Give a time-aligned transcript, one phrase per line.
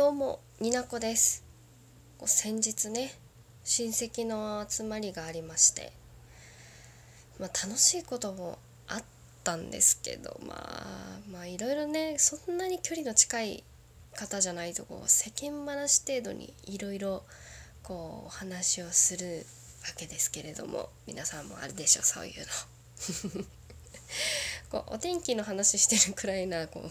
[0.00, 1.44] どうもになこです。
[2.24, 3.12] 先日ね
[3.64, 5.92] 親戚の集まりがありまして
[7.38, 8.58] まあ楽しいことも
[8.88, 9.02] あっ
[9.44, 13.62] たんですけどまあまあいろいろねそんなに距離の近い
[14.16, 17.22] 方じゃないとこう世間話程度にいろいろ
[17.82, 19.44] こうお話をする
[19.82, 22.40] わけですけれども皆さんもあるでしょうそういう
[23.36, 23.44] の。
[24.70, 26.90] こうお天気の話してるくらいなこう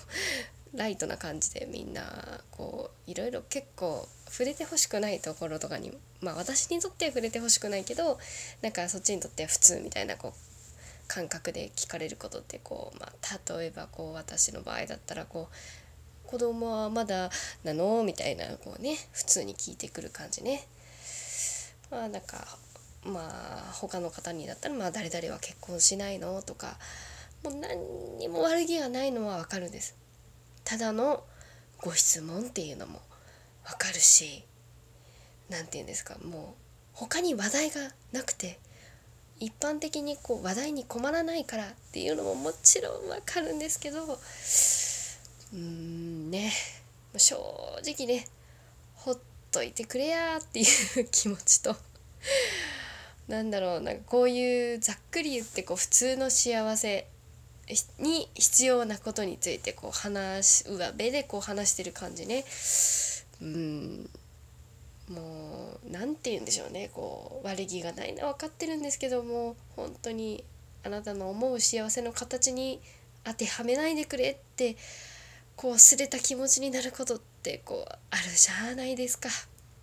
[0.74, 8.20] ライトな感じでみんなこういろいろ結構触れてほしくないところとかにまあ私にとっては触れてほしくないけど
[8.62, 17.32] なんかそっちにとっては普通みたいなこう感覚で聞かれることってこう、まあ、例えばこう私の場合だったらこう子供はまだ
[17.64, 20.68] なのみたいなこうね普通に聞いてくる感じね。
[21.90, 22.60] まあなんか
[23.04, 26.78] まあ他の方にだったら「まあ、誰々は結婚しないの?」とか
[27.44, 29.96] もう何にも悪気がないのはわかるんです。
[30.70, 31.24] ただの
[31.82, 33.02] ご質問っていうのも
[33.66, 34.44] わかるし
[35.50, 36.44] 何て言うんですかもう
[36.94, 38.60] 他に話題がなくて
[39.40, 46.52] 一般的にこう話題に困らないからっていうのももちろんわかるんですけどうーんね
[47.18, 47.36] 正
[47.84, 48.28] 直ね
[48.94, 49.18] ほっ
[49.50, 50.64] といてくれやってい
[51.02, 51.76] う気持ちと
[53.28, 57.08] なんだろうなんかこういうざっくり言ってこう普通の幸せ
[58.00, 62.44] に必要なことについてこう話上辺でこう話してる感じね。
[63.42, 64.10] うん。
[65.10, 66.90] もう何て言うんでしょうね。
[66.94, 70.44] こう悪気がないのは分かってるんですけども本当に
[70.84, 72.80] あなたの思う幸せの形に
[73.24, 74.76] 当てはめないでくれって
[75.56, 79.30] こうすれた気持ちになることってこうあるじゃないですか。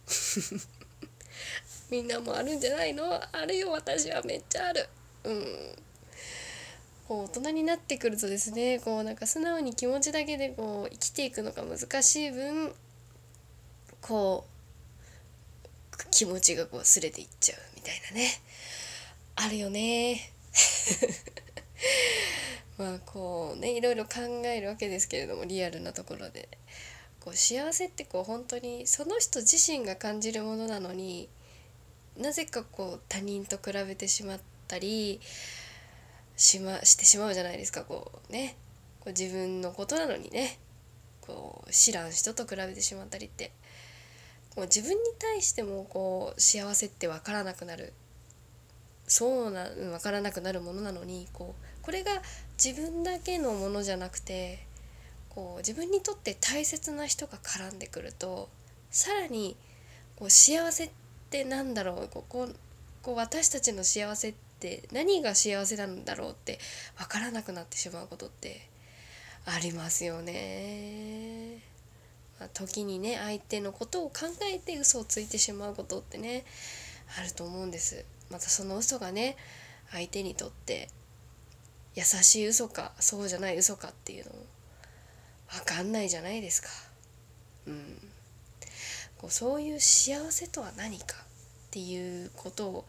[1.91, 3.21] みんなもあるんじゃないの？
[3.33, 4.89] あるよ私はめっちゃある。
[5.25, 5.86] うん。
[7.09, 12.73] こう大人になってくるとですねこうなんか素直に気持ちだけでこう生きていくのが難しい分
[14.01, 18.29] こう気持ちがこうすれていっちゃうみたいなね。
[19.37, 20.33] あるよね。
[22.79, 26.49] まあこうねいろいろ考えるわけですけれどもリアルなところで。
[27.27, 31.29] こう幸せってこう本当にその人自身が感じるものなのに
[32.17, 35.21] なぜかこう他人と比べてしまったり
[36.37, 37.83] しましてしまうじゃないですか。
[37.85, 38.57] こうね。
[39.01, 40.59] こう自分のことなのにね。
[41.21, 43.53] こう知らん人と比べてしまったりって。
[44.55, 47.93] こう自分に対してもこう幸せって分からなくなる。
[49.09, 52.11] そうな分からなくなるものなのにこうこれが
[52.63, 54.67] 自分だけのものじゃなくて
[55.29, 58.49] こう自分にとって大切な人が絡んでくると
[58.91, 59.57] さらに
[60.17, 60.91] こう幸せっ
[61.31, 62.09] てなんだろう。
[62.09, 62.49] ここ
[63.03, 66.59] こう私たちの幸せってて何が幸せなんだろうって
[66.97, 68.69] 分からなくなってしまうことって
[69.45, 71.63] ありますよね。
[72.41, 76.45] まあ、時にね相手のことを考えて嘘をついてしまうことってね
[77.19, 78.05] あると思うんです。
[78.31, 79.37] またその嘘がね
[79.93, 80.89] 相手にとって
[81.95, 84.39] 優しい嘘かそうじゃない嘘かっていうのも
[85.49, 86.69] 分かんないじゃないですか。
[87.69, 87.99] うん、
[89.17, 91.17] こうそういう幸せとは何か
[91.69, 92.85] っていうことを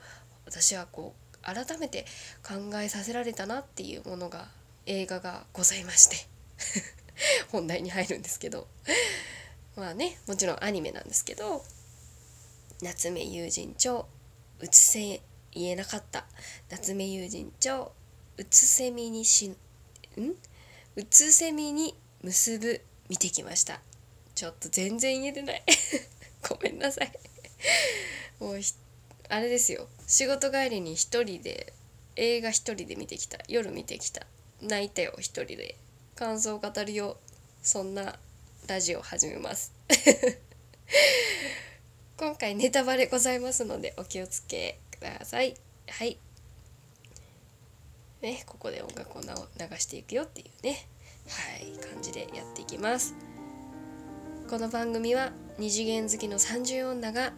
[0.45, 2.05] 私はこう改めて
[2.43, 4.47] 考えさせられたなっていうものが
[4.85, 6.17] 映画がございまして。
[7.51, 8.67] 本題に入るんですけど。
[9.75, 11.63] まあねもちろんアニメなんですけど。
[12.81, 14.07] 夏目友人帳
[14.59, 15.21] うつせ
[15.51, 16.25] 言えなかった。
[16.69, 17.91] 夏目友人帳
[18.37, 19.57] うつせみにしん
[20.95, 23.81] うつせみに結ぶ見てきました。
[24.35, 25.63] ちょっと全然言えてない。
[26.47, 27.11] ごめんなさい。
[28.39, 28.59] もう
[29.29, 29.87] あれですよ。
[30.07, 31.73] 仕事帰りに一人で
[32.15, 33.37] 映画一人で見てきた。
[33.49, 34.25] 夜見てきた。
[34.61, 35.75] 泣いたよ一人で。
[36.15, 37.17] 感想を語るよ。
[37.61, 38.15] そんな
[38.67, 39.73] ラジオ始めます。
[42.17, 45.55] 今回ネタバレございますのでお気をつけください。
[45.89, 46.17] はい。
[48.21, 49.27] ねここで音楽を流
[49.77, 50.87] していくよっていうね。
[51.27, 53.13] はい感じでやっていきます。
[54.49, 57.33] この番組は二次元好きの30女が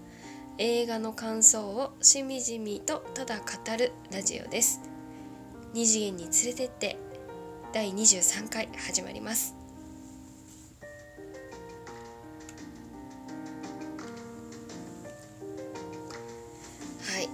[0.61, 3.43] 映画の感想をしみじみとただ語
[3.77, 4.81] るラジオです。
[5.71, 6.97] 二次元に連れてって
[7.71, 9.55] 第23回始まります。
[17.09, 17.27] はい。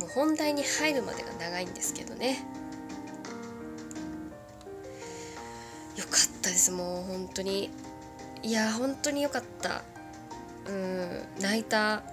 [0.00, 2.44] もう本題に入るまでが長いんですけどね。
[5.96, 6.72] よかったです。
[6.72, 7.70] もう本当に。
[8.42, 9.84] いや本当によかった。
[10.68, 12.02] うん泣いた。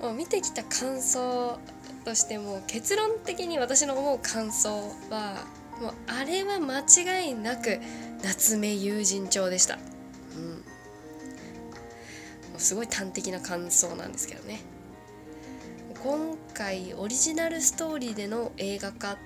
[0.00, 1.58] もう見てきた感想
[2.04, 5.46] としても結論的に私の思う感想は
[5.80, 7.80] もうあれは間違いなく
[8.22, 9.78] 夏目友人帳でした、
[10.36, 10.58] うん、も
[12.58, 14.60] うすごい端的な感想なんですけどね。
[16.02, 19.18] 今回オリジナルストーリーでの映画化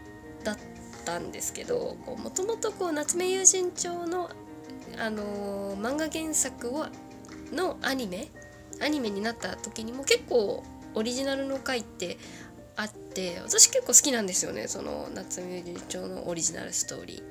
[0.44, 0.58] だっ
[1.04, 4.30] たんですけどもともと夏目友人帳の、
[5.00, 6.86] あのー、漫画原作を
[7.52, 8.28] のアニメ
[8.80, 10.62] アニメになった時にも結構
[10.94, 12.18] オリジナルの回って
[12.76, 17.22] あって私結構好きなんですよねその夏目友人帳のオリジナルストーリ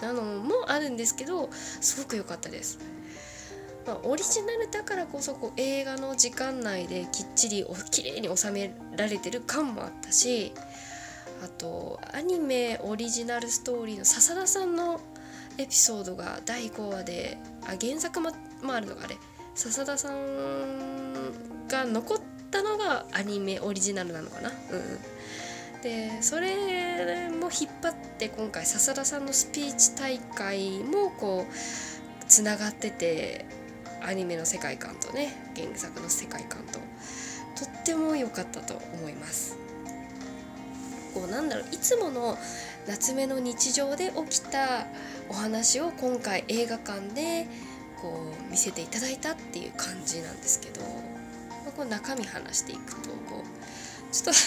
[0.00, 2.78] ーなのもあるんですけどすごく良かったです。
[3.86, 10.52] まあ、オリジナルだからこそこう映画の時間内できっちりお綺麗に収められてる感もあったし
[11.42, 15.00] あとアニメオリジナルストーリーの笹田さんの
[15.60, 18.30] エピソードが第5話であ原作も、
[18.62, 19.16] まあ、るのがあれ
[19.54, 22.18] 笹田さんが残っ
[22.50, 24.50] たのがアニメオリジナルなのかな。
[24.50, 33.44] うん、でそれも引っ張って今回笹田さんのスピーチ大会もこうつながってて
[34.02, 36.80] アニメの世界観とね原作の世界観とと
[37.66, 39.58] っても良かったと思います。
[41.14, 42.38] こうなんだろういつもの
[42.86, 44.86] 夏目の日常で起きた
[45.28, 47.46] お話を今回映画館で
[48.00, 50.86] こう見せていただいたっていう感じなんですけど、ま
[51.68, 54.40] あ、こう中身話していくとこうちょっと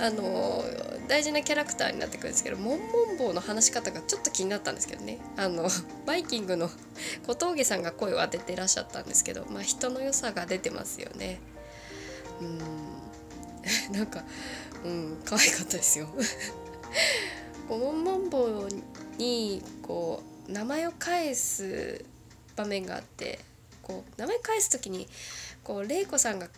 [0.04, 0.64] あの
[1.08, 5.68] 大事なキャラクターになってくるんですけどモンモン棒の話し方がちょっと気になったんですけどねあの
[6.06, 6.70] バイキングの
[7.26, 11.40] 小峠さんが声を当ててらっしゃったんですけど、まあ、人の良さが出てますよね。
[12.40, 12.96] うん
[13.90, 14.22] なんか
[14.86, 16.06] うん可愛かったですよ。
[17.68, 18.68] こうモンモン棒
[19.18, 22.04] にこう名前を返す
[22.54, 23.40] 場面があって
[23.82, 25.08] こう名前返す時に
[25.64, 26.48] こう玲子さんが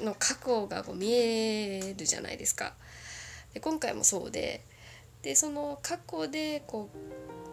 [0.00, 2.74] の過去がこう見えるじゃないですか。
[3.52, 4.64] で今回もそうで
[5.22, 6.88] でその過去でこ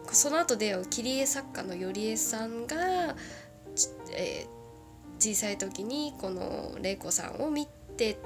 [0.08, 2.76] うその後出会う切り絵作家の頼江さんが、
[4.14, 4.46] えー、
[5.18, 7.66] 小さい時にこの玲子さんを見
[7.96, 8.18] て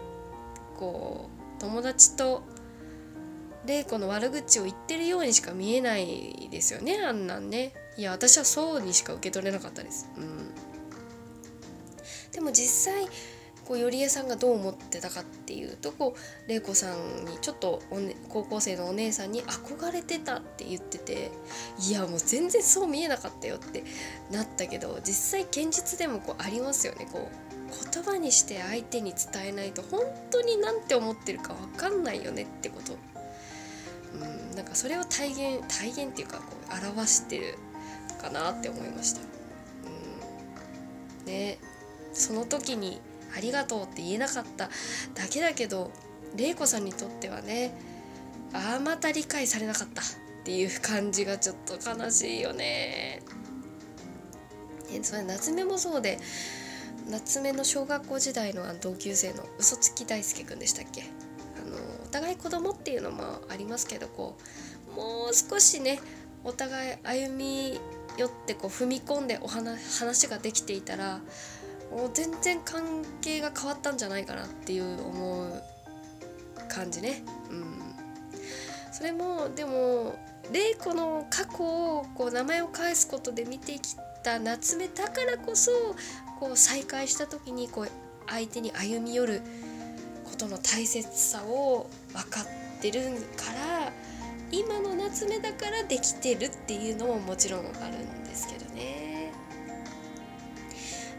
[0.76, 2.42] こう友達と
[3.66, 7.72] 玲子の悪口を言ってるようにしか見えないですよねあんなんね。
[7.96, 10.08] いや私はそうにしか受け取れなかったです。
[10.16, 10.50] うん。
[12.32, 13.08] でも実際
[13.66, 21.32] こう頼江さんがどう思ってたかっていうとこう玲子さんにちょっとお、ね、高校生のお姉さんに憧れてたって言ってて
[21.80, 23.82] いやもう全然そう見えなかったよって
[24.30, 27.08] なったけど実際現実でもこうありますよね。
[27.10, 27.45] こう
[27.92, 32.96] 言葉にして相手に伝えないと本当に何て思ってるか分かんないよねってこと
[34.14, 37.58] うんなんかそれを体現体現っていうかこう表してる
[38.20, 39.20] かなって思いました。
[39.20, 39.24] う
[41.24, 41.58] ん、ね
[42.12, 43.00] その時に
[43.36, 44.70] ありがとうって言えなかった
[45.14, 45.90] だけだけど
[46.34, 47.74] 玲子さんにとってはね
[48.54, 50.04] ああまた理解されなかったっ
[50.44, 53.20] ていう感じがちょっと悲しいよね。
[54.90, 56.18] えそれ夏目もそうで
[57.08, 61.02] 夏目の小学校時代の同級生の嘘つき大輔くんでしたっけ？
[61.02, 64.36] あのお互い子供っていうのもありますけどこ
[64.92, 66.00] うもう少しね
[66.44, 67.80] お互い歩み
[68.16, 71.20] 寄ってこう踏み込んでお話話ができていたら
[71.90, 75.62] もう全然関係が変わったんじゃないかなっていう思う
[76.68, 77.22] 感じね。
[77.50, 77.94] うん、
[78.92, 80.16] それもでも
[80.52, 83.94] 玲子の過去をこう名前を返すことで見てき
[84.24, 85.70] た夏目だからこそ
[86.38, 87.88] こう再会した時にこう
[88.28, 89.42] 相手に歩み寄る
[90.24, 93.00] ことの大切さを分かってる
[93.36, 93.92] から
[94.50, 99.32] 今の夏目だからできてるっていうのももちろんあるんですけどね。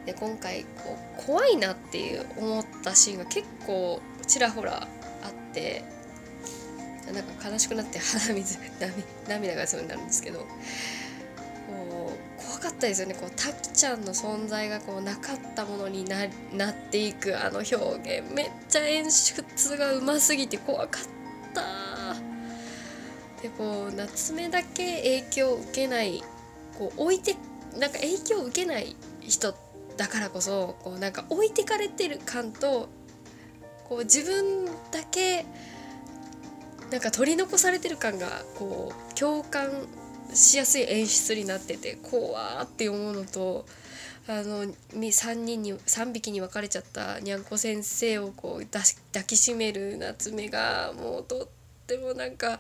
[0.06, 4.88] で今回こう怖いなっていう思ったシーンが結構ちらほらあ
[5.28, 5.84] って
[7.14, 8.60] なんか悲しくなって鼻水
[9.28, 10.46] 涙がそうになるんですけど
[11.68, 13.14] こう怖かったですよね。
[13.14, 18.34] こうタキちゃんの存在がこうなかったものになっていくあの表現。
[18.34, 21.04] めっちゃ演出がうますぎて怖かっ
[21.54, 22.16] た。
[23.42, 26.24] でこう夏目だけ影響を受けない
[26.78, 27.36] こう置いて
[27.78, 29.54] なんか影響を受けない人
[29.96, 32.90] だからこそこうなんか置いてかれてる感と
[33.88, 35.46] こう自分だけ
[36.92, 39.88] なんか取り残されてる感がこう共感
[40.34, 43.66] しやすい演出になってて怖って思うのと
[44.28, 48.84] あの3人に3匹に分かれちゃったにゃんこ先生をこう抱
[49.26, 51.48] きしめる夏目がもうとっ
[51.88, 52.60] てもなんか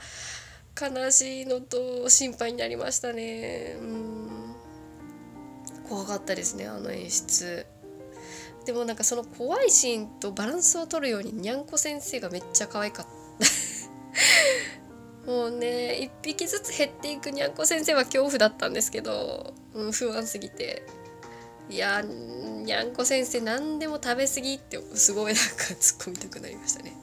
[0.80, 3.76] 悲しいのと心配になりましたね。
[3.82, 4.56] うん。
[5.90, 7.66] 怖かったですねあの演出。
[8.66, 13.12] でもなんかその怖いシーンとバランスを取るようににゃんこ先生がめっちゃ可愛かった。
[15.28, 20.84] もうね一匹ずつ減っていくにゃんこ先生は恐怖だったんですけど、うん、不安すぎて。
[21.70, 26.94] いやにゃんこ先生何でも食べ過ぎってすごいなんか突っ込みたくなりましたね。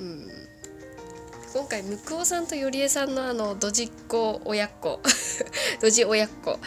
[0.00, 0.28] うん、
[1.52, 5.00] 今回向こうさんとよりえさんのあのドジっ子親っ子。
[5.80, 6.58] ドジ親っ子、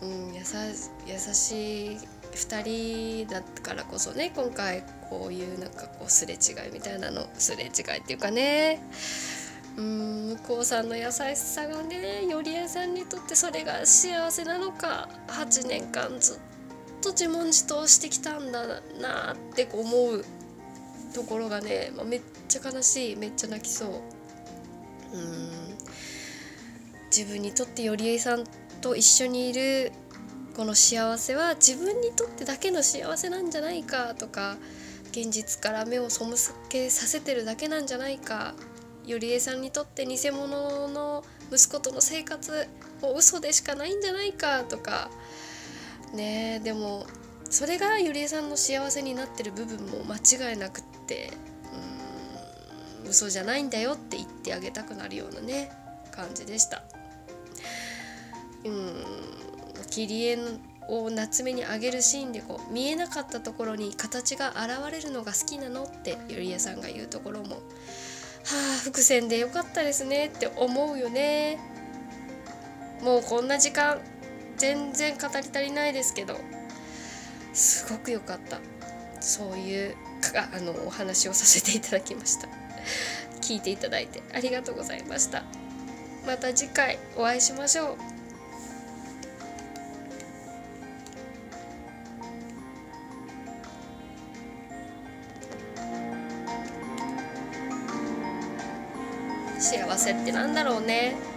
[0.00, 1.98] うん、やさ優しい
[2.32, 8.80] 2人だったからこそね今回こういうなんかこうすれ違いみたいなのすれ違いっていうかね。
[9.78, 16.38] うん向こうさんの優しさがねよりえさんにとってそれが幸せなのか8年間ずっ
[17.00, 20.24] と自問自答してきたんだなって思う
[21.14, 25.16] ところがね、まあ、めっちゃ悲しいめっちゃ泣きそう。
[25.16, 25.48] うん。
[27.16, 28.44] 自分にとってよりえさん
[28.80, 29.92] と一緒にいる
[30.56, 34.56] この幸せは自分にとってだけの幸せなんじゃないかとか
[35.12, 36.24] 現実から目を背
[36.68, 38.54] けさせてるだけなんじゃないか
[39.08, 42.68] よりえさんにとって偽物の息子との生活
[43.00, 45.10] も嘘でしかないんじゃないかとか
[46.12, 47.06] ねでも
[47.48, 51.30] それがゆりえさんの幸せになってる部分も間違いなくって
[53.04, 55.72] うん嘘じゃないんだよって言ってあげたくなるようなね
[56.12, 56.82] 感じでした。
[58.64, 59.04] うん
[59.88, 60.38] 切り絵
[60.88, 67.60] を夏目にあげるシーンでこう見えなかったところに形が現れるのが好きなのってゆりえさんが言うところも
[68.50, 71.58] あ伏線でよかったですねって思うよね。
[73.02, 74.00] もうこんな時間
[74.56, 76.36] 全然語り足りないですけど
[77.52, 78.60] すごく良かった。
[79.20, 79.96] そういう
[80.52, 82.48] あのお話をさせていただきました。
[83.40, 85.44] 聞いていただいてありがとうございました。
[86.26, 88.17] また次回お会いしましょう。
[100.08, 101.27] 幸せってなんだろうね。